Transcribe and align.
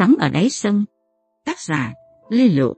sóng 0.00 0.14
ở 0.18 0.28
đáy 0.28 0.50
sông. 0.50 0.84
Tác 1.44 1.60
giả 1.60 1.92
Lê 2.30 2.48
lụ. 2.48 2.74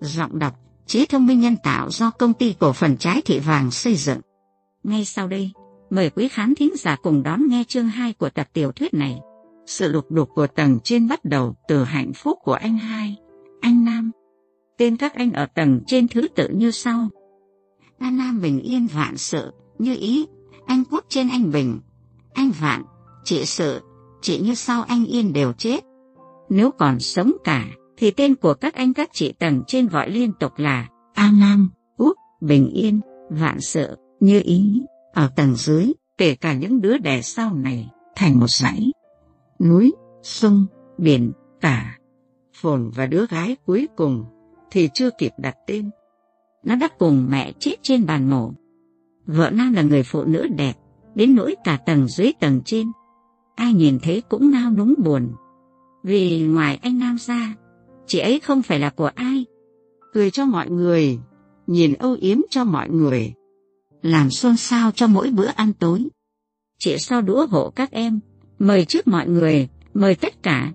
Giọng 0.00 0.38
đọc 0.38 0.54
Trí 0.86 1.06
thông 1.06 1.26
minh 1.26 1.40
nhân 1.40 1.56
tạo 1.62 1.90
do 1.90 2.10
công 2.10 2.34
ty 2.34 2.54
cổ 2.58 2.72
phần 2.72 2.96
trái 2.96 3.22
thị 3.24 3.38
vàng 3.38 3.70
xây 3.70 3.94
dựng. 3.94 4.20
Ngay 4.82 5.04
sau 5.04 5.28
đây, 5.28 5.50
mời 5.90 6.10
quý 6.10 6.28
khán 6.28 6.54
thính 6.54 6.72
giả 6.76 6.96
cùng 7.02 7.22
đón 7.22 7.48
nghe 7.48 7.64
chương 7.68 7.88
2 7.88 8.12
của 8.12 8.30
tập 8.30 8.48
tiểu 8.52 8.72
thuyết 8.72 8.94
này. 8.94 9.20
Sự 9.66 9.92
lục 9.92 10.10
đục 10.10 10.28
của 10.34 10.46
tầng 10.46 10.78
trên 10.84 11.08
bắt 11.08 11.24
đầu 11.24 11.54
từ 11.68 11.84
hạnh 11.84 12.12
phúc 12.12 12.38
của 12.42 12.52
anh 12.52 12.78
hai, 12.78 13.16
anh 13.60 13.84
Nam. 13.84 14.10
Tên 14.78 14.96
các 14.96 15.14
anh 15.14 15.32
ở 15.32 15.46
tầng 15.46 15.80
trên 15.86 16.08
thứ 16.08 16.28
tự 16.28 16.48
như 16.48 16.70
sau. 16.70 17.08
Anh 17.98 18.16
Nam 18.16 18.40
bình 18.40 18.60
yên 18.60 18.86
vạn 18.86 19.16
sự, 19.16 19.52
như 19.78 19.96
ý, 20.00 20.26
anh 20.66 20.84
Quốc 20.90 21.04
trên 21.08 21.28
anh 21.28 21.50
Bình, 21.50 21.80
anh 22.34 22.50
Vạn, 22.60 22.82
chị 23.24 23.44
Sự, 23.44 23.80
chị 24.22 24.38
như 24.38 24.54
sau 24.54 24.82
anh 24.82 25.06
Yên 25.06 25.32
đều 25.32 25.52
chết. 25.52 25.87
Nếu 26.48 26.70
còn 26.70 27.00
sống 27.00 27.32
cả, 27.44 27.66
thì 27.96 28.10
tên 28.10 28.34
của 28.34 28.54
các 28.54 28.74
anh 28.74 28.94
các 28.94 29.10
chị 29.12 29.32
tầng 29.32 29.62
trên 29.66 29.88
gọi 29.88 30.10
liên 30.10 30.32
tục 30.40 30.52
là 30.56 30.88
A 31.14 31.30
Nam, 31.40 31.70
Út, 31.96 32.16
Bình 32.40 32.70
Yên, 32.74 33.00
Vạn 33.30 33.60
Sự, 33.60 33.96
Như 34.20 34.40
Ý. 34.44 34.82
Ở 35.12 35.30
tầng 35.36 35.54
dưới, 35.54 35.92
kể 36.18 36.34
cả 36.34 36.52
những 36.52 36.80
đứa 36.80 36.98
đẻ 36.98 37.22
sau 37.22 37.54
này, 37.54 37.88
thành 38.16 38.40
một 38.40 38.50
dãy. 38.50 38.92
Núi, 39.60 39.92
sông, 40.22 40.66
biển, 40.98 41.32
cả. 41.60 41.98
Phồn 42.54 42.90
và 42.94 43.06
đứa 43.06 43.26
gái 43.26 43.56
cuối 43.66 43.88
cùng 43.96 44.24
thì 44.70 44.88
chưa 44.94 45.10
kịp 45.18 45.32
đặt 45.38 45.56
tên. 45.66 45.90
Nó 46.64 46.76
đã 46.76 46.88
cùng 46.98 47.26
mẹ 47.30 47.52
chết 47.58 47.74
trên 47.82 48.06
bàn 48.06 48.30
mổ. 48.30 48.52
Vợ 49.26 49.50
Nam 49.50 49.72
là 49.72 49.82
người 49.82 50.02
phụ 50.02 50.24
nữ 50.24 50.48
đẹp, 50.56 50.72
đến 51.14 51.34
nỗi 51.34 51.54
cả 51.64 51.78
tầng 51.86 52.08
dưới 52.08 52.32
tầng 52.40 52.60
trên. 52.64 52.92
Ai 53.54 53.72
nhìn 53.72 53.98
thấy 54.02 54.22
cũng 54.28 54.50
nao 54.50 54.70
núng 54.70 54.94
buồn. 55.04 55.32
Vì 56.02 56.40
ngoài 56.40 56.78
anh 56.82 56.98
Nam 56.98 57.16
ra, 57.18 57.54
chị 58.06 58.18
ấy 58.18 58.40
không 58.40 58.62
phải 58.62 58.78
là 58.78 58.90
của 58.90 59.10
ai. 59.14 59.44
Cười 60.12 60.30
cho 60.30 60.44
mọi 60.44 60.70
người, 60.70 61.18
nhìn 61.66 61.92
âu 61.92 62.16
yếm 62.20 62.38
cho 62.50 62.64
mọi 62.64 62.90
người. 62.90 63.32
Làm 64.02 64.30
xôn 64.30 64.56
xao 64.56 64.90
cho 64.90 65.06
mỗi 65.06 65.30
bữa 65.30 65.46
ăn 65.46 65.72
tối. 65.72 66.08
Chị 66.78 66.98
so 66.98 67.20
đũa 67.20 67.46
hộ 67.46 67.70
các 67.70 67.90
em, 67.90 68.20
mời 68.58 68.84
trước 68.84 69.08
mọi 69.08 69.28
người, 69.28 69.68
mời 69.94 70.14
tất 70.14 70.42
cả. 70.42 70.72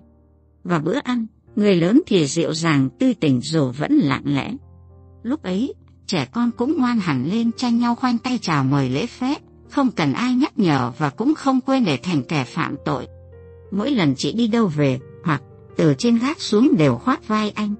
Và 0.64 0.78
bữa 0.78 0.98
ăn, 0.98 1.26
người 1.56 1.76
lớn 1.76 2.00
thì 2.06 2.26
dịu 2.26 2.54
dàng 2.54 2.88
tươi 2.98 3.14
tỉnh 3.14 3.40
dù 3.40 3.70
vẫn 3.70 3.92
lặng 3.92 4.22
lẽ. 4.24 4.52
Lúc 5.22 5.42
ấy, 5.42 5.74
trẻ 6.06 6.28
con 6.32 6.50
cũng 6.56 6.78
ngoan 6.78 7.00
hẳn 7.00 7.30
lên 7.30 7.50
tranh 7.52 7.78
nhau 7.78 7.94
khoanh 7.94 8.18
tay 8.18 8.38
chào 8.42 8.64
mời 8.64 8.88
lễ 8.88 9.06
phép, 9.06 9.36
không 9.70 9.90
cần 9.90 10.12
ai 10.12 10.34
nhắc 10.34 10.58
nhở 10.58 10.92
và 10.98 11.10
cũng 11.10 11.34
không 11.34 11.60
quên 11.60 11.84
để 11.84 11.96
thành 11.96 12.22
kẻ 12.22 12.44
phạm 12.44 12.76
tội. 12.84 13.06
Mỗi 13.70 13.90
lần 13.90 14.14
chị 14.16 14.32
đi 14.32 14.46
đâu 14.46 14.66
về, 14.66 14.98
từ 15.76 15.94
trên 15.98 16.18
gác 16.18 16.40
xuống 16.40 16.76
đều 16.78 16.94
khoác 16.94 17.28
vai 17.28 17.50
anh. 17.50 17.74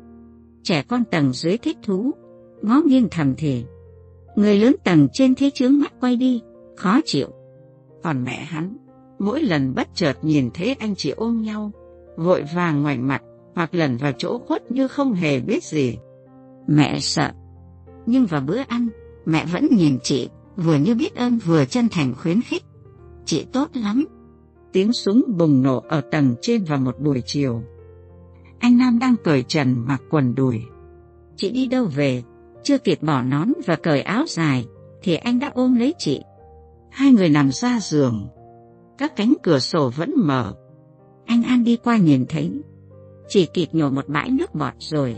Trẻ 0.63 0.83
con 0.89 1.05
tầng 1.05 1.33
dưới 1.33 1.59
thích 1.59 1.79
thú, 1.83 2.11
ngó 2.63 2.81
nghiêng 2.87 3.09
thầm 3.11 3.35
thì. 3.39 3.65
Người 4.37 4.59
lớn 4.59 4.77
tầng 4.85 5.09
trên 5.13 5.35
thế 5.35 5.51
chướng 5.55 5.79
mắt 5.79 5.93
quay 6.01 6.17
đi, 6.17 6.43
khó 6.77 7.01
chịu. 7.05 7.29
Còn 8.03 8.25
mẹ 8.25 8.45
hắn, 8.45 8.77
mỗi 9.19 9.43
lần 9.43 9.75
bất 9.75 9.89
chợt 9.95 10.15
nhìn 10.23 10.51
thấy 10.55 10.77
anh 10.79 10.95
chị 10.95 11.11
ôm 11.11 11.43
nhau, 11.43 11.73
vội 12.17 12.45
vàng 12.55 12.83
ngoảnh 12.83 13.09
mặt 13.09 13.23
hoặc 13.55 13.75
lần 13.75 13.97
vào 13.97 14.13
chỗ 14.19 14.39
khuất 14.39 14.71
như 14.71 14.89
không 14.89 15.13
hề 15.13 15.41
biết 15.41 15.65
gì. 15.65 15.99
Mẹ 16.67 17.01
sợ. 17.01 17.31
Nhưng 18.07 18.27
vào 18.27 18.41
bữa 18.41 18.61
ăn, 18.69 18.89
mẹ 19.27 19.47
vẫn 19.53 19.69
nhìn 19.71 19.99
chị, 20.03 20.29
vừa 20.57 20.77
như 20.77 20.95
biết 20.95 21.15
ơn 21.15 21.39
vừa 21.39 21.65
chân 21.65 21.89
thành 21.89 22.15
khuyến 22.15 22.43
khích. 22.43 22.63
Chị 23.25 23.47
tốt 23.53 23.69
lắm. 23.75 24.05
Tiếng 24.73 24.93
súng 24.93 25.23
bùng 25.39 25.63
nổ 25.63 25.85
ở 25.89 26.01
tầng 26.01 26.35
trên 26.43 26.65
vào 26.65 26.79
một 26.79 27.01
buổi 27.01 27.23
chiều. 27.27 27.63
Anh 28.65 28.79
Nam 28.79 28.99
đang 28.99 29.17
cởi 29.25 29.43
trần 29.43 29.85
mặc 29.87 30.03
quần 30.11 30.35
đùi. 30.35 30.63
Chị 31.37 31.51
đi 31.51 31.67
đâu 31.67 31.85
về, 31.85 32.23
chưa 32.63 32.79
kịp 32.79 33.03
bỏ 33.03 33.23
nón 33.23 33.53
và 33.67 33.77
cởi 33.77 34.03
áo 34.03 34.25
dài, 34.29 34.67
thì 35.03 35.15
anh 35.15 35.39
đã 35.39 35.51
ôm 35.55 35.75
lấy 35.75 35.95
chị. 35.99 36.23
Hai 36.91 37.13
người 37.13 37.29
nằm 37.29 37.53
ra 37.53 37.81
giường. 37.81 38.29
Các 38.99 39.17
cánh 39.17 39.35
cửa 39.43 39.59
sổ 39.59 39.91
vẫn 39.97 40.15
mở. 40.17 40.55
Anh 41.27 41.43
An 41.43 41.65
đi 41.65 41.77
qua 41.77 41.97
nhìn 41.97 42.27
thấy. 42.29 42.63
Chỉ 43.29 43.47
kịp 43.55 43.69
nhổ 43.73 43.91
một 43.91 44.09
bãi 44.09 44.31
nước 44.31 44.55
bọt 44.55 44.75
rồi. 44.79 45.17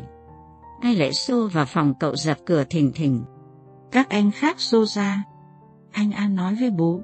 Ai 0.81 0.95
lại 0.95 1.13
xô 1.13 1.49
vào 1.53 1.65
phòng 1.65 1.95
cậu 2.01 2.17
dập 2.17 2.39
cửa 2.47 2.65
thình 2.71 2.93
thình. 2.93 3.23
Các 3.93 4.09
anh 4.09 4.31
khác 4.31 4.61
xô 4.61 4.85
ra. 4.85 5.25
Anh 5.93 6.13
An 6.13 6.37
nói 6.37 6.57
với 6.61 6.71
bố. 6.71 7.01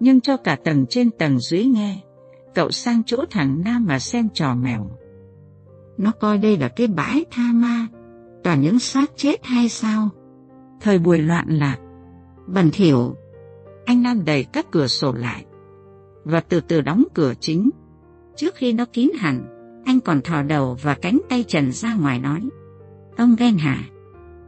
Nhưng 0.00 0.20
cho 0.20 0.36
cả 0.36 0.56
tầng 0.64 0.86
trên 0.90 1.10
tầng 1.10 1.40
dưới 1.40 1.64
nghe. 1.64 1.98
Cậu 2.54 2.70
sang 2.70 3.02
chỗ 3.06 3.24
thằng 3.30 3.62
Nam 3.64 3.86
mà 3.86 3.98
xem 3.98 4.28
trò 4.34 4.54
mèo. 4.54 4.90
Nó 5.98 6.12
coi 6.20 6.38
đây 6.38 6.56
là 6.56 6.68
cái 6.68 6.86
bãi 6.86 7.24
tha 7.30 7.52
ma. 7.52 7.86
Toàn 8.44 8.60
những 8.60 8.78
xác 8.78 9.10
chết 9.16 9.44
hay 9.44 9.68
sao? 9.68 10.08
Thời 10.80 10.98
buổi 10.98 11.18
loạn 11.18 11.48
lạc. 11.48 11.76
Bẩn 12.46 12.70
thỉu. 12.72 13.16
Anh 13.84 14.02
Nam 14.02 14.24
đẩy 14.24 14.44
các 14.44 14.66
cửa 14.70 14.86
sổ 14.86 15.12
lại. 15.12 15.44
Và 16.24 16.40
từ 16.40 16.60
từ 16.60 16.80
đóng 16.80 17.04
cửa 17.14 17.32
chính. 17.40 17.70
Trước 18.36 18.54
khi 18.54 18.72
nó 18.72 18.84
kín 18.92 19.10
hẳn, 19.18 19.46
anh 19.84 20.00
còn 20.00 20.20
thò 20.20 20.42
đầu 20.42 20.76
và 20.82 20.94
cánh 20.94 21.18
tay 21.28 21.44
trần 21.48 21.72
ra 21.72 21.94
ngoài 21.94 22.18
nói. 22.18 22.40
Ông 23.16 23.36
ghen 23.38 23.56
hả? 23.58 23.78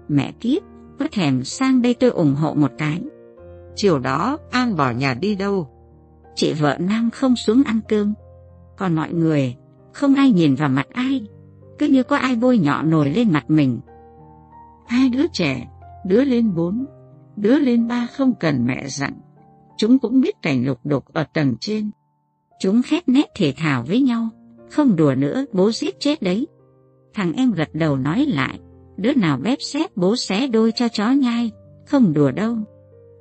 Mẹ 0.09 0.33
kiếp, 0.41 0.63
có 0.99 1.07
thèm 1.13 1.45
sang 1.45 1.83
đây 1.83 1.95
tôi 1.95 2.11
ủng 2.11 2.35
hộ 2.35 2.55
một 2.55 2.73
cái. 2.79 3.03
Chiều 3.77 3.99
đó 3.99 4.39
An 4.51 4.77
bỏ 4.77 4.91
nhà 4.91 5.15
đi 5.15 5.35
đâu? 5.35 5.69
Chị 6.35 6.53
vợ 6.53 6.77
Nam 6.81 7.11
không 7.11 7.37
xuống 7.37 7.63
ăn 7.67 7.81
cơm. 7.89 8.15
Còn 8.77 8.95
mọi 8.95 9.13
người, 9.13 9.57
không 9.93 10.15
ai 10.15 10.31
nhìn 10.31 10.55
vào 10.55 10.69
mặt 10.69 10.87
ai. 10.93 11.27
Cứ 11.79 11.87
như 11.87 12.03
có 12.03 12.17
ai 12.17 12.37
bôi 12.37 12.59
nhọ 12.59 12.83
nổi 12.83 13.11
lên 13.11 13.33
mặt 13.33 13.45
mình. 13.51 13.81
Hai 14.87 15.09
đứa 15.09 15.27
trẻ, 15.33 15.69
đứa 16.07 16.25
lên 16.25 16.55
bốn, 16.55 16.87
đứa 17.37 17.59
lên 17.59 17.89
ba 17.89 18.07
không 18.07 18.35
cần 18.41 18.67
mẹ 18.67 18.89
dặn. 18.89 19.13
Chúng 19.77 19.99
cũng 19.99 20.21
biết 20.21 20.43
cảnh 20.43 20.67
lục 20.67 20.79
đục 20.85 21.05
ở 21.13 21.25
tầng 21.35 21.55
trên. 21.61 21.91
Chúng 22.61 22.83
khét 22.83 23.09
nét 23.09 23.27
thể 23.37 23.55
thảo 23.57 23.83
với 23.83 24.01
nhau. 24.01 24.29
Không 24.71 24.97
đùa 24.97 25.15
nữa, 25.15 25.45
bố 25.53 25.73
giết 25.73 26.01
chết 26.01 26.23
đấy. 26.23 26.47
Thằng 27.15 27.33
em 27.33 27.53
gật 27.53 27.69
đầu 27.73 27.97
nói 27.97 28.27
lại, 28.27 28.61
đứa 28.97 29.15
nào 29.15 29.39
bếp 29.43 29.59
xếp 29.61 29.97
bố 29.97 30.17
xé 30.17 30.47
đôi 30.47 30.73
cho 30.73 30.89
chó 30.89 31.11
nhai, 31.11 31.51
không 31.87 32.13
đùa 32.13 32.31
đâu. 32.31 32.57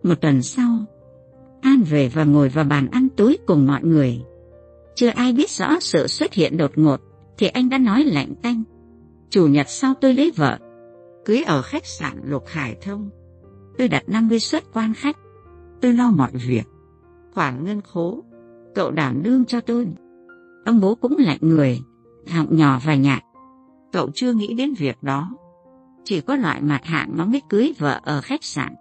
Một 0.03 0.21
tuần 0.21 0.41
sau, 0.41 0.85
An 1.61 1.83
về 1.83 2.09
và 2.09 2.23
ngồi 2.23 2.49
vào 2.49 2.65
bàn 2.65 2.87
ăn 2.91 3.07
tối 3.17 3.37
cùng 3.45 3.67
mọi 3.67 3.83
người. 3.83 4.21
Chưa 4.95 5.09
ai 5.09 5.33
biết 5.33 5.49
rõ 5.49 5.79
sự 5.79 6.07
xuất 6.07 6.33
hiện 6.33 6.57
đột 6.57 6.71
ngột, 6.75 7.01
thì 7.37 7.47
anh 7.47 7.69
đã 7.69 7.77
nói 7.77 8.03
lạnh 8.03 8.33
tanh. 8.41 8.63
Chủ 9.29 9.47
nhật 9.47 9.69
sau 9.69 9.93
tôi 10.01 10.13
lấy 10.13 10.31
vợ, 10.35 10.59
cưới 11.25 11.43
ở 11.43 11.61
khách 11.61 11.85
sạn 11.85 12.21
Lục 12.23 12.43
Hải 12.47 12.75
Thông. 12.81 13.09
Tôi 13.77 13.87
đặt 13.87 14.03
50 14.07 14.39
suất 14.39 14.63
quan 14.73 14.93
khách, 14.93 15.17
tôi 15.81 15.93
lo 15.93 16.11
mọi 16.11 16.31
việc. 16.47 16.63
Khoản 17.33 17.65
ngân 17.65 17.81
khố, 17.81 18.23
cậu 18.75 18.91
đảm 18.91 19.23
đương 19.23 19.45
cho 19.45 19.61
tôi. 19.61 19.87
Ông 20.65 20.79
bố 20.79 20.95
cũng 20.95 21.15
lạnh 21.17 21.39
người, 21.41 21.79
họng 22.27 22.57
nhỏ 22.57 22.79
và 22.85 22.95
nhạt. 22.95 23.23
Cậu 23.91 24.09
chưa 24.13 24.33
nghĩ 24.33 24.53
đến 24.53 24.73
việc 24.73 25.03
đó. 25.03 25.29
Chỉ 26.03 26.21
có 26.21 26.35
loại 26.35 26.61
mặt 26.61 26.85
hạng 26.85 27.11
nó 27.17 27.25
mới 27.25 27.41
cưới 27.49 27.73
vợ 27.77 27.99
ở 28.03 28.21
khách 28.21 28.43
sạn. 28.43 28.75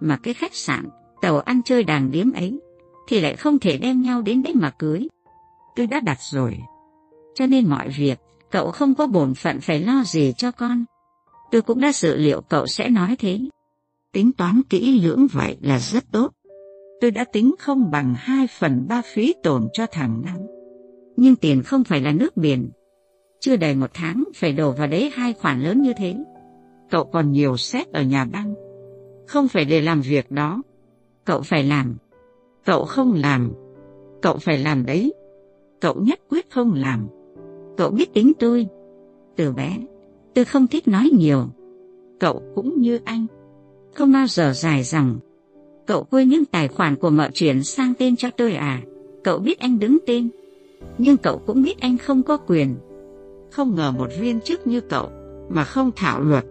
Mà 0.00 0.16
cái 0.16 0.34
khách 0.34 0.54
sạn, 0.54 0.88
tàu 1.20 1.38
ăn 1.38 1.62
chơi 1.62 1.84
đàng 1.84 2.10
điếm 2.10 2.32
ấy, 2.32 2.60
thì 3.08 3.20
lại 3.20 3.36
không 3.36 3.58
thể 3.58 3.78
đem 3.78 4.02
nhau 4.02 4.22
đến 4.22 4.42
đấy 4.42 4.54
mà 4.54 4.70
cưới. 4.70 5.08
Tôi 5.76 5.86
đã 5.86 6.00
đặt 6.00 6.18
rồi. 6.20 6.58
Cho 7.36 7.46
nên 7.46 7.68
mọi 7.68 7.88
việc, 7.88 8.18
cậu 8.50 8.70
không 8.70 8.94
có 8.94 9.06
bổn 9.06 9.34
phận 9.34 9.60
phải 9.60 9.80
lo 9.80 10.02
gì 10.06 10.32
cho 10.36 10.50
con. 10.50 10.84
Tôi 11.50 11.62
cũng 11.62 11.80
đã 11.80 11.92
dự 11.92 12.16
liệu 12.16 12.40
cậu 12.40 12.66
sẽ 12.66 12.88
nói 12.88 13.16
thế. 13.18 13.40
Tính 14.12 14.32
toán 14.32 14.62
kỹ 14.70 15.00
lưỡng 15.00 15.26
vậy 15.32 15.56
là 15.60 15.78
rất 15.78 16.04
tốt. 16.12 16.32
Tôi 17.00 17.10
đã 17.10 17.24
tính 17.32 17.54
không 17.58 17.90
bằng 17.90 18.14
hai 18.18 18.46
phần 18.58 18.86
ba 18.88 19.02
phí 19.14 19.34
tổn 19.42 19.68
cho 19.72 19.86
thằng 19.86 20.22
Năm. 20.24 20.36
Nhưng 21.16 21.36
tiền 21.36 21.62
không 21.62 21.84
phải 21.84 22.00
là 22.00 22.12
nước 22.12 22.36
biển. 22.36 22.70
Chưa 23.40 23.56
đầy 23.56 23.74
một 23.74 23.90
tháng 23.94 24.24
phải 24.34 24.52
đổ 24.52 24.72
vào 24.72 24.86
đấy 24.86 25.10
hai 25.14 25.32
khoản 25.32 25.62
lớn 25.62 25.82
như 25.82 25.92
thế. 25.98 26.16
Cậu 26.90 27.04
còn 27.04 27.32
nhiều 27.32 27.56
xét 27.56 27.92
ở 27.92 28.02
nhà 28.02 28.24
băng. 28.24 28.54
Không 29.26 29.48
phải 29.48 29.64
để 29.64 29.80
làm 29.80 30.00
việc 30.00 30.30
đó. 30.30 30.62
Cậu 31.24 31.40
phải 31.40 31.62
làm. 31.62 31.96
Cậu 32.64 32.84
không 32.84 33.12
làm. 33.12 33.52
Cậu 34.22 34.38
phải 34.38 34.58
làm 34.58 34.86
đấy. 34.86 35.14
Cậu 35.80 35.94
nhất 35.94 36.20
quyết 36.28 36.50
không 36.50 36.72
làm. 36.72 37.08
Cậu 37.76 37.90
biết 37.90 38.14
tính 38.14 38.32
tôi. 38.38 38.66
Từ 39.36 39.52
bé, 39.52 39.78
tôi 40.34 40.44
không 40.44 40.66
thích 40.66 40.88
nói 40.88 41.10
nhiều. 41.12 41.44
Cậu 42.20 42.42
cũng 42.54 42.80
như 42.80 43.00
anh. 43.04 43.26
Không 43.94 44.12
bao 44.12 44.26
giờ 44.26 44.52
dài 44.52 44.82
dòng. 44.82 45.18
Cậu 45.86 46.04
quên 46.04 46.28
những 46.28 46.44
tài 46.44 46.68
khoản 46.68 46.96
của 46.96 47.10
mợ 47.10 47.30
chuyển 47.34 47.64
sang 47.64 47.92
tên 47.98 48.16
cho 48.16 48.30
tôi 48.30 48.52
à? 48.52 48.82
Cậu 49.24 49.38
biết 49.38 49.58
anh 49.58 49.78
đứng 49.78 49.98
tên. 50.06 50.28
Nhưng 50.98 51.16
cậu 51.16 51.38
cũng 51.46 51.62
biết 51.62 51.80
anh 51.80 51.98
không 51.98 52.22
có 52.22 52.36
quyền. 52.36 52.74
Không 53.50 53.74
ngờ 53.74 53.92
một 53.92 54.08
viên 54.20 54.40
chức 54.40 54.66
như 54.66 54.80
cậu 54.80 55.08
mà 55.48 55.64
không 55.64 55.90
thảo 55.96 56.20
luật. 56.20 56.44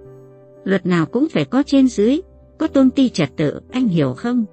Luật 0.64 0.86
nào 0.86 1.06
cũng 1.06 1.28
phải 1.30 1.46
có 1.46 1.64
trên 1.64 1.88
dưới, 1.88 2.22
có 2.58 2.68
tôn 2.68 2.90
ti 2.90 3.10
trật 3.10 3.30
tự, 3.36 3.60
anh 3.72 3.88
hiểu 3.88 4.14
không? 4.14 4.46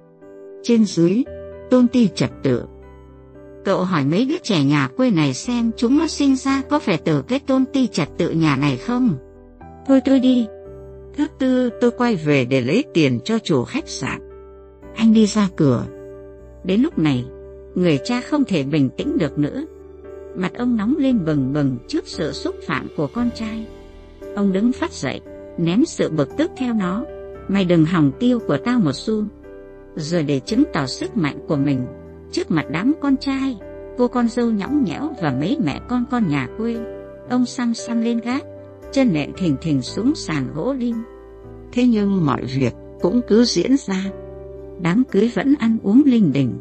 Trên 0.63 0.85
dưới, 0.85 1.23
tôn 1.69 1.87
ti 1.87 2.09
trật 2.15 2.29
tự. 2.43 2.63
Cậu 3.65 3.83
hỏi 3.83 4.05
mấy 4.05 4.25
đứa 4.25 4.37
trẻ 4.43 4.63
nhà 4.63 4.87
quê 4.97 5.09
này 5.09 5.33
xem 5.33 5.71
chúng 5.77 5.97
nó 5.97 6.07
sinh 6.07 6.35
ra 6.35 6.61
có 6.69 6.79
phải 6.79 6.97
từ 6.97 7.21
cái 7.21 7.39
tôn 7.39 7.65
ti 7.73 7.87
trật 7.87 8.09
tự 8.17 8.29
nhà 8.29 8.55
này 8.55 8.77
không? 8.77 9.15
Thôi 9.87 10.01
tôi 10.05 10.19
đi. 10.19 10.47
Thứ 11.17 11.27
tư 11.39 11.69
tôi 11.81 11.91
quay 11.91 12.15
về 12.15 12.45
để 12.45 12.61
lấy 12.61 12.83
tiền 12.93 13.19
cho 13.23 13.39
chủ 13.39 13.63
khách 13.63 13.87
sạn. 13.87 14.19
Anh 14.95 15.13
đi 15.13 15.25
ra 15.25 15.49
cửa. 15.55 15.85
Đến 16.63 16.81
lúc 16.81 16.99
này, 16.99 17.25
người 17.75 17.99
cha 18.03 18.21
không 18.21 18.43
thể 18.43 18.63
bình 18.63 18.89
tĩnh 18.97 19.17
được 19.17 19.37
nữa. 19.37 19.65
Mặt 20.35 20.51
ông 20.57 20.77
nóng 20.77 20.95
lên 20.97 21.25
bừng 21.25 21.53
bừng 21.53 21.77
trước 21.87 22.07
sự 22.07 22.31
xúc 22.31 22.55
phạm 22.67 22.87
của 22.97 23.07
con 23.07 23.29
trai. 23.35 23.67
Ông 24.35 24.53
đứng 24.53 24.71
phát 24.71 24.91
dậy, 24.91 25.21
ném 25.57 25.85
sự 25.85 26.09
bực 26.09 26.29
tức 26.37 26.51
theo 26.57 26.73
nó. 26.73 27.05
Mày 27.47 27.65
đừng 27.65 27.85
hỏng 27.85 28.11
tiêu 28.19 28.39
của 28.39 28.57
tao 28.57 28.79
một 28.79 28.93
xu. 28.93 29.23
Rồi 29.95 30.23
để 30.23 30.39
chứng 30.39 30.63
tỏ 30.73 30.85
sức 30.85 31.17
mạnh 31.17 31.39
của 31.47 31.55
mình, 31.55 31.85
trước 32.33 32.51
mặt 32.51 32.65
đám 32.69 32.93
con 33.01 33.17
trai, 33.17 33.57
cô 33.97 34.07
con 34.07 34.27
dâu 34.27 34.51
nhõng 34.51 34.83
nhẽo 34.83 35.13
và 35.21 35.35
mấy 35.39 35.57
mẹ 35.63 35.79
con 35.89 36.05
con 36.11 36.29
nhà 36.29 36.47
quê, 36.57 36.75
ông 37.29 37.45
xăm 37.45 37.73
xăm 37.73 38.01
lên 38.01 38.19
gác, 38.19 38.43
chân 38.91 39.13
nện 39.13 39.33
thình 39.33 39.57
thình 39.61 39.81
xuống 39.81 40.15
sàn 40.15 40.47
gỗ 40.55 40.73
lim. 40.73 40.95
Thế 41.71 41.87
nhưng 41.87 42.25
mọi 42.25 42.43
việc 42.43 42.73
cũng 43.01 43.21
cứ 43.27 43.45
diễn 43.45 43.77
ra. 43.77 44.03
Đám 44.81 45.03
cưới 45.11 45.31
vẫn 45.35 45.55
ăn 45.59 45.77
uống 45.83 46.03
linh 46.05 46.33
đình. 46.33 46.53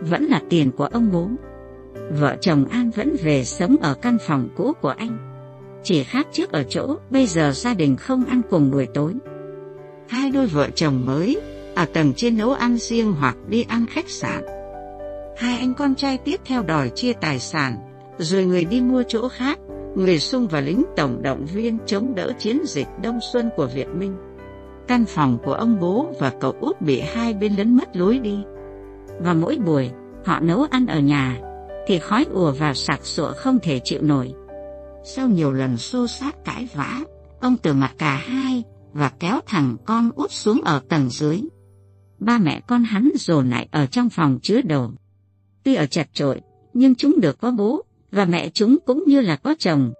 Vẫn 0.00 0.24
là 0.24 0.42
tiền 0.48 0.70
của 0.70 0.86
ông 0.86 1.12
bố. 1.12 1.28
Vợ 2.20 2.36
chồng 2.40 2.64
An 2.64 2.90
vẫn 2.90 3.16
về 3.22 3.44
sống 3.44 3.76
ở 3.80 3.94
căn 3.94 4.18
phòng 4.26 4.48
cũ 4.56 4.72
của 4.80 4.94
anh. 4.98 5.18
Chỉ 5.82 6.04
khác 6.04 6.26
trước 6.32 6.52
ở 6.52 6.64
chỗ 6.68 6.96
bây 7.10 7.26
giờ 7.26 7.52
gia 7.52 7.74
đình 7.74 7.96
không 7.96 8.24
ăn 8.24 8.42
cùng 8.50 8.70
buổi 8.70 8.86
tối. 8.94 9.14
Hai 10.08 10.30
đôi 10.30 10.46
vợ 10.46 10.68
chồng 10.74 11.06
mới 11.06 11.40
ở 11.74 11.84
tầng 11.84 12.12
trên 12.16 12.36
nấu 12.36 12.52
ăn 12.52 12.76
riêng 12.78 13.12
hoặc 13.12 13.36
đi 13.48 13.62
ăn 13.68 13.86
khách 13.90 14.08
sạn. 14.08 14.61
Hai 15.36 15.58
anh 15.58 15.74
con 15.74 15.94
trai 15.94 16.18
tiếp 16.18 16.40
theo 16.44 16.62
đòi 16.62 16.90
chia 16.90 17.12
tài 17.12 17.38
sản, 17.38 17.76
rồi 18.18 18.44
người 18.44 18.64
đi 18.64 18.80
mua 18.80 19.02
chỗ 19.08 19.28
khác, 19.28 19.58
người 19.96 20.18
sung 20.18 20.48
và 20.48 20.60
lính 20.60 20.84
tổng 20.96 21.22
động 21.22 21.46
viên 21.46 21.78
chống 21.86 22.14
đỡ 22.14 22.32
chiến 22.38 22.60
dịch 22.66 22.88
Đông 23.02 23.18
Xuân 23.32 23.50
của 23.56 23.66
Việt 23.74 23.88
Minh. 23.88 24.16
Căn 24.88 25.04
phòng 25.04 25.38
của 25.44 25.52
ông 25.52 25.80
bố 25.80 26.12
và 26.20 26.32
cậu 26.40 26.54
út 26.60 26.80
bị 26.80 27.00
hai 27.00 27.34
bên 27.34 27.54
lấn 27.56 27.76
mất 27.76 27.96
lối 27.96 28.18
đi. 28.18 28.38
Và 29.20 29.34
mỗi 29.34 29.58
buổi, 29.66 29.90
họ 30.24 30.40
nấu 30.40 30.66
ăn 30.70 30.86
ở 30.86 31.00
nhà, 31.00 31.40
thì 31.86 31.98
khói 31.98 32.26
ùa 32.32 32.52
vào 32.52 32.74
sặc 32.74 33.00
sụa 33.02 33.32
không 33.32 33.58
thể 33.62 33.80
chịu 33.84 34.02
nổi. 34.02 34.34
Sau 35.04 35.28
nhiều 35.28 35.52
lần 35.52 35.76
xô 35.76 36.06
sát 36.06 36.44
cãi 36.44 36.68
vã, 36.74 37.00
ông 37.40 37.56
từ 37.56 37.72
mặt 37.72 37.92
cả 37.98 38.14
hai 38.14 38.62
và 38.92 39.12
kéo 39.18 39.40
thằng 39.46 39.76
con 39.84 40.10
út 40.14 40.30
xuống 40.30 40.60
ở 40.64 40.80
tầng 40.88 41.10
dưới. 41.10 41.40
Ba 42.18 42.38
mẹ 42.38 42.60
con 42.60 42.84
hắn 42.84 43.10
dồn 43.14 43.50
lại 43.50 43.68
ở 43.70 43.86
trong 43.86 44.10
phòng 44.10 44.38
chứa 44.42 44.60
đồ. 44.62 44.90
Tuy 45.64 45.74
ở 45.74 45.86
chặt 45.86 46.08
trội, 46.12 46.40
nhưng 46.74 46.94
chúng 46.94 47.20
được 47.20 47.40
có 47.40 47.50
bố, 47.50 47.82
và 48.12 48.24
mẹ 48.24 48.48
chúng 48.48 48.76
cũng 48.86 49.04
như 49.06 49.20
là 49.20 49.36
có 49.36 49.54
chồng. 49.58 49.92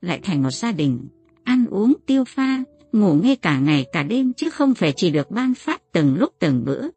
Lại 0.00 0.20
thành 0.22 0.42
một 0.42 0.50
gia 0.50 0.72
đình, 0.72 1.08
ăn 1.44 1.66
uống 1.70 1.94
tiêu 2.06 2.24
pha, 2.24 2.62
ngủ 2.92 3.14
nghe 3.14 3.34
cả 3.34 3.58
ngày 3.58 3.86
cả 3.92 4.02
đêm 4.02 4.32
chứ 4.32 4.50
không 4.50 4.74
phải 4.74 4.92
chỉ 4.96 5.10
được 5.10 5.30
ban 5.30 5.54
phát 5.54 5.82
từng 5.92 6.16
lúc 6.18 6.32
từng 6.38 6.64
bữa. 6.64 6.88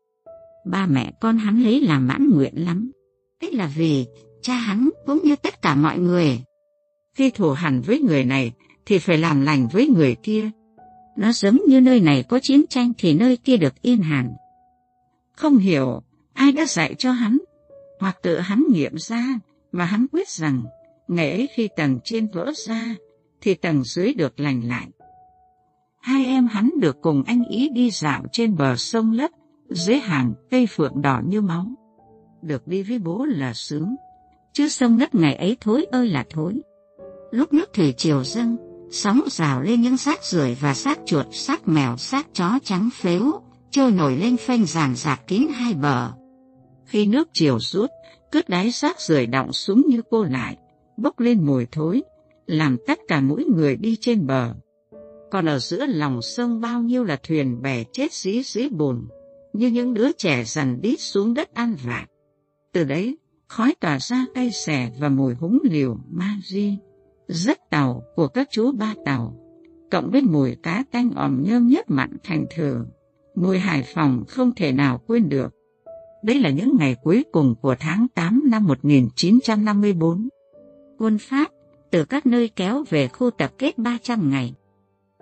Ba 0.65 0.85
mẹ 0.85 1.11
con 1.21 1.37
hắn 1.37 1.63
lấy 1.63 1.81
làm 1.81 2.07
mãn 2.07 2.29
nguyện 2.33 2.53
lắm. 2.65 2.91
Thế 3.41 3.51
là 3.51 3.71
vì 3.75 4.05
cha 4.41 4.53
hắn 4.53 4.89
cũng 5.05 5.19
như 5.23 5.35
tất 5.35 5.61
cả 5.61 5.75
mọi 5.75 5.99
người. 5.99 6.39
Khi 7.15 7.29
thù 7.29 7.51
hằn 7.51 7.81
với 7.81 7.99
người 7.99 8.23
này 8.23 8.51
thì 8.85 8.99
phải 8.99 9.17
làm 9.17 9.41
lành 9.41 9.67
với 9.71 9.87
người 9.87 10.15
kia. 10.23 10.49
Nó 11.17 11.31
giống 11.31 11.59
như 11.67 11.81
nơi 11.81 11.99
này 11.99 12.23
có 12.23 12.39
chiến 12.41 12.67
tranh 12.69 12.93
thì 12.97 13.13
nơi 13.13 13.37
kia 13.37 13.57
được 13.57 13.81
yên 13.81 14.01
hẳn 14.01 14.33
Không 15.31 15.57
hiểu 15.57 16.01
ai 16.33 16.51
đã 16.51 16.65
dạy 16.65 16.95
cho 16.97 17.11
hắn, 17.11 17.37
hoặc 17.99 18.17
tự 18.21 18.39
hắn 18.39 18.63
nghiệm 18.69 18.97
ra 18.97 19.39
và 19.71 19.85
hắn 19.85 20.05
quyết 20.11 20.29
rằng 20.29 20.63
ngày 21.07 21.31
ấy 21.31 21.49
khi 21.55 21.69
tầng 21.75 21.99
trên 22.03 22.27
vỡ 22.33 22.51
ra 22.55 22.95
thì 23.41 23.53
tầng 23.53 23.83
dưới 23.83 24.13
được 24.13 24.39
lành 24.39 24.67
lại. 24.67 24.87
Hai 26.01 26.25
em 26.25 26.47
hắn 26.47 26.69
được 26.79 27.01
cùng 27.01 27.23
anh 27.23 27.43
ý 27.49 27.69
đi 27.69 27.91
dạo 27.91 28.23
trên 28.31 28.55
bờ 28.55 28.75
sông 28.75 29.11
lấp 29.11 29.31
dưới 29.69 29.99
hàng 29.99 30.33
cây 30.51 30.67
phượng 30.69 31.01
đỏ 31.01 31.21
như 31.27 31.41
máu. 31.41 31.65
Được 32.41 32.67
đi 32.67 32.83
với 32.83 32.99
bố 32.99 33.25
là 33.25 33.53
sướng, 33.53 33.95
chứ 34.53 34.67
sông 34.67 34.97
đất 34.97 35.15
ngày 35.15 35.35
ấy 35.35 35.57
thối 35.61 35.85
ơi 35.91 36.07
là 36.07 36.25
thối. 36.29 36.61
Lúc 37.31 37.53
nước 37.53 37.73
thủy 37.73 37.93
triều 37.97 38.23
dâng, 38.23 38.57
sóng 38.91 39.21
rào 39.27 39.61
lên 39.61 39.81
những 39.81 39.97
xác 39.97 40.23
rưởi 40.23 40.57
và 40.61 40.73
xác 40.73 40.99
chuột, 41.05 41.25
xác 41.31 41.67
mèo, 41.67 41.97
xác 41.97 42.27
chó 42.33 42.59
trắng 42.63 42.89
phếu, 42.93 43.41
trôi 43.71 43.91
nổi 43.91 44.17
lên 44.17 44.37
phênh 44.37 44.65
ràng 44.65 44.95
rạc 44.95 45.27
kín 45.27 45.47
hai 45.53 45.73
bờ. 45.73 46.11
Khi 46.85 47.05
nước 47.05 47.29
chiều 47.33 47.59
rút, 47.59 47.89
cướp 48.31 48.49
đáy 48.49 48.71
xác 48.71 49.01
rưởi 49.01 49.25
đọng 49.25 49.53
xuống 49.53 49.83
như 49.87 50.01
cô 50.09 50.23
lại, 50.23 50.57
bốc 50.97 51.19
lên 51.19 51.45
mùi 51.45 51.65
thối, 51.71 52.03
làm 52.47 52.77
tất 52.87 52.99
cả 53.07 53.21
mỗi 53.21 53.43
người 53.43 53.75
đi 53.75 53.97
trên 54.01 54.27
bờ. 54.27 54.53
Còn 55.31 55.45
ở 55.45 55.59
giữa 55.59 55.85
lòng 55.85 56.21
sông 56.21 56.61
bao 56.61 56.81
nhiêu 56.81 57.03
là 57.03 57.19
thuyền 57.23 57.61
bè 57.61 57.83
chết 57.91 58.13
dí 58.13 58.41
dưới 58.43 58.69
bùn, 58.69 59.07
như 59.53 59.67
những 59.67 59.93
đứa 59.93 60.11
trẻ 60.11 60.43
dần 60.43 60.81
đít 60.81 60.99
xuống 60.99 61.33
đất 61.33 61.53
ăn 61.53 61.75
vạ. 61.83 62.05
Từ 62.73 62.83
đấy, 62.83 63.17
khói 63.47 63.75
tỏa 63.79 63.99
ra 63.99 64.25
cây 64.35 64.51
xẻ 64.51 64.91
và 64.99 65.09
mùi 65.09 65.33
húng 65.33 65.59
liều 65.63 65.97
ma 66.11 66.37
di, 66.43 66.77
rất 67.27 67.59
tàu 67.69 68.03
của 68.15 68.27
các 68.27 68.47
chú 68.51 68.71
ba 68.71 68.93
tàu, 69.05 69.35
cộng 69.91 70.11
với 70.11 70.21
mùi 70.21 70.55
cá 70.63 70.83
tanh 70.91 71.11
òm 71.15 71.43
nhơm 71.43 71.67
nhất 71.67 71.85
mặn 71.89 72.17
thành 72.23 72.45
thừa, 72.55 72.85
mùi 73.35 73.59
Hải 73.59 73.83
Phòng 73.93 74.23
không 74.27 74.51
thể 74.55 74.71
nào 74.71 75.01
quên 75.07 75.29
được. 75.29 75.53
Đây 76.25 76.39
là 76.39 76.49
những 76.49 76.77
ngày 76.79 76.95
cuối 77.03 77.23
cùng 77.31 77.55
của 77.61 77.75
tháng 77.79 78.07
8 78.15 78.43
năm 78.45 78.67
1954. 78.67 80.29
Quân 80.97 81.17
Pháp 81.17 81.47
từ 81.91 82.05
các 82.05 82.25
nơi 82.25 82.49
kéo 82.55 82.83
về 82.89 83.07
khu 83.07 83.29
tập 83.29 83.51
kết 83.57 83.77
300 83.77 84.29
ngày. 84.29 84.53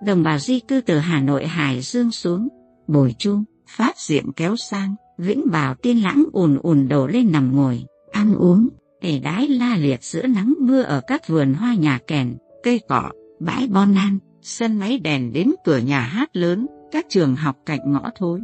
Đồng 0.05 0.23
bào 0.23 0.39
di 0.39 0.59
cư 0.59 0.81
từ 0.81 0.97
Hà 0.97 1.21
Nội 1.21 1.47
Hải 1.47 1.81
Dương 1.81 2.11
xuống, 2.11 2.47
Bồi 2.87 3.15
Chu, 3.17 3.39
Phát 3.67 3.97
Diệm 3.97 4.31
kéo 4.31 4.55
sang, 4.55 4.95
Vĩnh 5.17 5.51
Bảo 5.51 5.75
Tiên 5.75 6.03
Lãng 6.03 6.23
ùn 6.33 6.57
ùn 6.63 6.87
đổ 6.87 7.07
lên 7.07 7.31
nằm 7.31 7.55
ngồi, 7.55 7.83
ăn 8.11 8.35
uống, 8.35 8.69
để 9.01 9.19
đái 9.19 9.47
la 9.47 9.77
liệt 9.77 10.03
giữa 10.03 10.27
nắng 10.27 10.53
mưa 10.59 10.81
ở 10.81 11.01
các 11.07 11.27
vườn 11.27 11.53
hoa 11.53 11.73
nhà 11.73 11.99
kèn, 12.07 12.37
cây 12.63 12.81
cỏ, 12.87 13.11
bãi 13.39 13.67
bon 13.67 13.93
nan, 13.93 14.19
sân 14.41 14.77
máy 14.77 14.99
đèn 14.99 15.33
đến 15.33 15.51
cửa 15.65 15.77
nhà 15.77 15.99
hát 15.99 16.29
lớn, 16.33 16.67
các 16.91 17.05
trường 17.09 17.35
học 17.35 17.57
cạnh 17.65 17.91
ngõ 17.91 18.09
thối. 18.15 18.39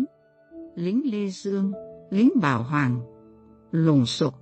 Lính 0.75 1.01
Lê 1.11 1.27
Dương, 1.29 1.71
lính 2.11 2.31
Bảo 2.41 2.63
Hoàng, 2.63 2.99
lùng 3.71 4.05
sục, 4.05 4.33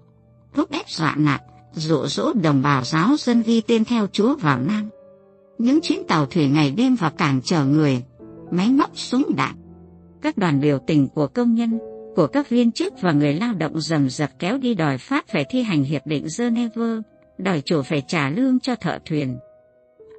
thúc 0.54 0.72
ép 0.72 0.90
dọa 0.90 1.16
nạt, 1.18 1.42
dụ 1.74 2.06
dỗ 2.06 2.34
đồng 2.34 2.62
bào 2.62 2.84
giáo 2.84 3.16
dân 3.18 3.44
ghi 3.46 3.62
tên 3.62 3.86
theo 3.86 4.08
Chúa 4.12 4.36
vào 4.36 4.60
Nam. 4.60 4.90
Những 5.58 5.80
chuyến 5.84 6.04
tàu 6.08 6.26
thủy 6.26 6.48
ngày 6.48 6.72
đêm 6.72 6.96
vào 6.96 7.12
cảng 7.12 7.42
chở 7.42 7.66
người, 7.66 8.04
máy 8.52 8.70
móc 8.70 8.92
súng 8.94 9.24
đạn. 9.38 9.56
Các 10.22 10.38
đoàn 10.38 10.62
biểu 10.62 10.80
tình 10.88 11.08
của 11.08 11.28
công 11.28 11.56
nhân, 11.56 11.80
của 12.16 12.28
các 12.28 12.50
viên 12.50 12.72
chức 12.72 12.94
và 13.02 13.12
người 13.12 13.34
lao 13.34 13.54
động 13.54 13.82
rầm 13.82 14.10
rập 14.10 14.30
kéo 14.40 14.58
đi 14.58 14.74
đòi 14.74 14.98
Pháp 14.98 15.26
phải 15.28 15.46
thi 15.50 15.62
hành 15.62 15.84
Hiệp 15.84 16.08
định 16.08 16.28
Geneva, 16.40 17.02
đòi 17.38 17.62
chủ 17.62 17.82
phải 17.82 18.04
trả 18.08 18.30
lương 18.30 18.60
cho 18.60 18.76
thợ 18.76 19.00
thuyền. 19.06 19.38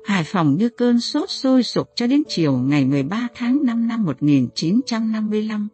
Hải 0.05 0.25
Phòng 0.25 0.57
như 0.59 0.69
cơn 0.69 1.00
sốt 1.00 1.31
sôi 1.31 1.62
sục 1.62 1.90
cho 1.95 2.07
đến 2.07 2.23
chiều 2.28 2.52
ngày 2.52 2.85
13 2.85 3.28
tháng 3.35 3.59
5 3.64 3.88
năm 3.88 4.05
1955, 4.05 5.69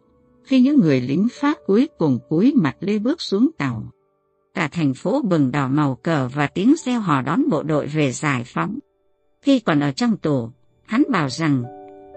khi 0.45 0.59
những 0.59 0.79
người 0.79 1.01
lính 1.01 1.27
Pháp 1.31 1.57
cuối 1.65 1.87
cùng 1.97 2.19
cúi 2.29 2.53
mặt 2.55 2.75
lê 2.79 2.99
bước 2.99 3.21
xuống 3.21 3.49
tàu. 3.57 3.83
Cả 4.53 4.67
thành 4.67 4.93
phố 4.93 5.21
bừng 5.21 5.51
đỏ 5.51 5.67
màu 5.67 5.95
cờ 5.95 6.27
và 6.27 6.47
tiếng 6.47 6.75
reo 6.85 6.99
hò 6.99 7.21
đón 7.21 7.49
bộ 7.49 7.63
đội 7.63 7.87
về 7.87 8.11
giải 8.11 8.43
phóng. 8.45 8.79
Khi 9.41 9.59
còn 9.59 9.79
ở 9.79 9.91
trong 9.91 10.17
tù, 10.17 10.49
hắn 10.85 11.03
bảo 11.09 11.29
rằng 11.29 11.63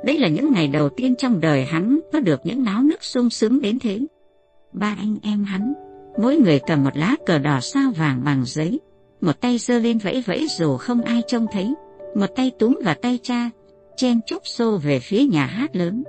đây 0.04 0.18
là 0.18 0.28
những 0.28 0.52
ngày 0.52 0.68
đầu 0.68 0.88
tiên 0.88 1.14
trong 1.18 1.40
đời 1.40 1.64
hắn 1.64 2.00
có 2.12 2.20
được 2.20 2.40
những 2.44 2.64
náo 2.64 2.82
nước 2.82 3.04
sung 3.04 3.30
sướng 3.30 3.61
đến 3.61 3.78
thế. 3.78 4.00
Ba 4.73 4.97
anh 4.99 5.16
em 5.23 5.44
hắn, 5.44 5.73
mỗi 6.23 6.37
người 6.37 6.61
cầm 6.66 6.85
một 6.85 6.97
lá 6.97 7.16
cờ 7.26 7.38
đỏ 7.38 7.61
sao 7.61 7.90
vàng 7.90 8.25
bằng 8.25 8.42
giấy, 8.47 8.80
một 9.20 9.40
tay 9.40 9.58
giơ 9.58 9.78
lên 9.78 9.99
vẫy 9.99 10.23
vẫy 10.26 10.47
dù 10.58 10.76
không 10.76 11.02
ai 11.02 11.23
trông 11.26 11.47
thấy, 11.52 11.75
một 12.14 12.26
tay 12.37 12.52
túm 12.58 12.78
vào 12.85 12.94
tay 12.94 13.18
cha, 13.23 13.50
chen 13.97 14.20
chúc 14.26 14.42
xô 14.44 14.76
về 14.76 15.00
phía 15.00 15.25
nhà 15.25 15.47
hát 15.47 15.76
lớn. 15.76 16.04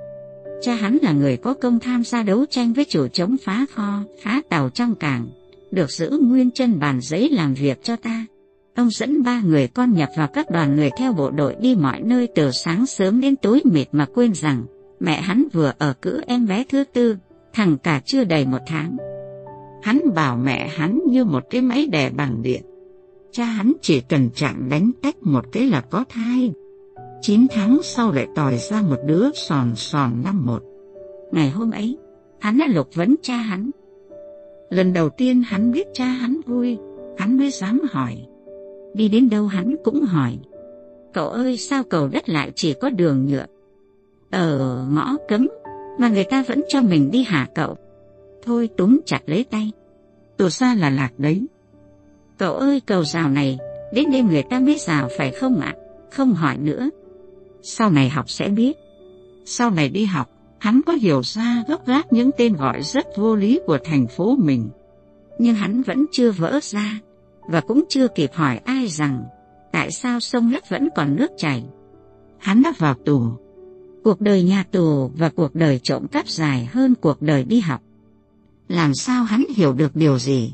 Cha 0.62 0.76
hắn 0.76 0.98
là 1.02 1.12
người 1.12 1.38
có 1.38 1.54
công 1.54 1.80
tham 1.80 2.04
gia 2.04 2.24
đấu 2.24 2.46
tranh 2.50 2.74
với 2.74 2.86
chủ 2.86 3.08
chống 3.08 3.36
phá 3.44 3.66
kho, 3.74 4.04
phá 4.24 4.42
tàu 4.50 4.70
trong 4.70 4.96
cảng, 4.96 5.28
được 5.72 5.92
giữ 5.92 6.20
nguyên 6.22 6.52
chân 6.52 6.80
bàn 6.80 7.00
giấy 7.02 7.30
làm 7.30 7.54
việc 7.54 7.84
cho 7.84 7.96
ta. 7.96 8.26
Ông 8.76 8.90
dẫn 8.90 9.24
ba 9.24 9.42
người 9.42 9.68
con 9.68 9.94
nhập 9.94 10.10
vào 10.18 10.28
các 10.28 10.52
đoàn 10.52 10.76
người 10.76 10.90
theo 10.98 11.14
bộ 11.14 11.30
đội 11.32 11.56
đi 11.62 11.76
mọi 11.76 12.02
nơi 12.02 12.28
từ 12.36 12.52
sáng 12.52 12.86
sớm 12.86 13.22
đến 13.22 13.36
tối 13.36 13.62
mệt 13.66 13.86
mà 13.92 14.06
quên 14.14 14.34
rằng 14.34 14.66
mẹ 15.00 15.22
hắn 15.22 15.48
vừa 15.54 15.74
ở 15.78 15.94
cữ 16.02 16.22
em 16.28 16.48
bé 16.48 16.64
thứ 16.70 16.84
tư, 16.94 17.18
thằng 17.54 17.78
cả 17.78 18.02
chưa 18.06 18.24
đầy 18.24 18.46
một 18.46 18.62
tháng. 18.68 18.98
Hắn 19.84 20.02
bảo 20.16 20.38
mẹ 20.38 20.68
hắn 20.68 21.00
như 21.10 21.26
một 21.26 21.44
cái 21.50 21.62
máy 21.62 21.88
đè 21.88 22.10
bằng 22.10 22.42
điện. 22.42 22.62
Cha 23.32 23.46
hắn 23.46 23.74
chỉ 23.82 24.02
cần 24.02 24.30
chạm 24.36 24.70
đánh 24.70 24.92
tách 25.02 25.16
một 25.22 25.46
cái 25.52 25.66
là 25.66 25.82
có 25.82 26.06
thai. 26.10 26.52
Chín 27.22 27.48
tháng 27.50 27.80
sau 27.84 28.12
lại 28.12 28.28
tòi 28.36 28.58
ra 28.58 28.82
một 28.82 28.98
đứa 29.06 29.32
sòn 29.34 29.76
sòn 29.76 30.12
năm 30.24 30.46
một. 30.46 30.64
Ngày 31.32 31.50
hôm 31.50 31.72
ấy, 31.72 31.98
hắn 32.40 32.58
đã 32.58 32.68
lục 32.68 32.88
vấn 32.96 33.16
cha 33.22 33.36
hắn. 33.36 33.72
Lần 34.70 34.94
đầu 34.94 35.10
tiên 35.10 35.44
hắn 35.46 35.72
biết 35.72 35.88
cha 35.94 36.06
hắn 36.06 36.42
vui, 36.46 36.78
hắn 37.18 37.38
mới 37.38 37.52
dám 37.52 37.82
hỏi. 37.92 38.18
Đi 38.94 39.10
đến 39.10 39.30
đâu 39.30 39.48
hắn 39.48 39.76
cũng 39.84 40.02
hỏi. 40.02 40.38
Cậu 41.14 41.30
ơi 41.30 41.58
sao 41.58 41.84
cầu 41.84 42.08
đất 42.08 42.30
lại 42.30 42.52
chỉ 42.56 42.74
có 42.74 42.90
đường 42.90 43.26
nhựa? 43.26 43.46
Ở 44.32 44.86
ngõ 44.92 45.16
cấm, 45.28 45.48
mà 46.00 46.10
người 46.10 46.24
ta 46.24 46.44
vẫn 46.48 46.62
cho 46.68 46.82
mình 46.82 47.12
đi 47.12 47.24
hả 47.24 47.48
cậu? 47.56 47.76
Thôi 48.44 48.70
túm 48.78 49.00
chặt 49.06 49.22
lấy 49.26 49.44
tay. 49.44 49.72
tù 50.38 50.50
ra 50.50 50.76
là 50.76 50.90
lạc 50.90 51.12
đấy. 51.18 51.48
Cậu 52.38 52.54
ơi 52.56 52.82
cầu 52.86 53.04
rào 53.04 53.30
này, 53.30 53.58
đến 53.94 54.06
đêm 54.12 54.28
người 54.28 54.44
ta 54.44 54.60
mới 54.60 54.78
rào 54.78 55.10
phải 55.18 55.32
không 55.32 55.60
ạ? 55.60 55.76
Không 56.12 56.34
hỏi 56.34 56.58
nữa. 56.58 56.90
Sau 57.62 57.90
này 57.90 58.10
học 58.10 58.30
sẽ 58.30 58.50
biết. 58.50 58.78
Sau 59.46 59.72
này 59.72 59.90
đi 59.90 60.06
học, 60.06 60.30
hắn 60.60 60.82
có 60.86 60.94
hiểu 60.94 61.24
ra 61.24 61.64
gốc 61.68 61.88
gác 61.88 62.14
những 62.14 62.30
tên 62.38 62.54
gọi 62.54 62.84
rất 62.84 63.08
vô 63.18 63.36
lý 63.36 63.60
của 63.66 63.78
thành 63.84 64.08
phố 64.08 64.36
mình. 64.36 64.70
Nhưng 65.40 65.56
hắn 65.56 65.82
vẫn 65.82 66.06
chưa 66.12 66.32
vỡ 66.32 66.60
ra, 66.64 67.00
và 67.48 67.62
cũng 67.62 67.84
chưa 67.90 68.08
kịp 68.08 68.30
hỏi 68.34 68.58
ai 68.58 68.88
rằng 68.88 69.24
tại 69.72 69.92
sao 69.92 70.20
sông 70.20 70.52
đất 70.52 70.70
vẫn 70.70 70.90
còn 70.96 71.16
nước 71.16 71.32
chảy. 71.38 71.66
Hắn 72.38 72.62
đã 72.62 72.74
vào 72.78 72.94
tù. 73.06 73.22
Cuộc 74.04 74.22
đời 74.22 74.44
nhà 74.44 74.64
tù 74.72 75.12
và 75.18 75.30
cuộc 75.30 75.56
đời 75.56 75.80
trộm 75.84 76.08
cắp 76.08 76.28
dài 76.28 76.66
hơn 76.66 76.96
cuộc 76.96 77.22
đời 77.22 77.44
đi 77.44 77.60
học. 77.60 77.82
Làm 78.68 78.94
sao 78.94 79.24
hắn 79.24 79.44
hiểu 79.56 79.74
được 79.74 79.96
điều 79.96 80.20
gì? 80.20 80.54